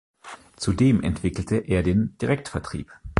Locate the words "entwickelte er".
1.03-1.83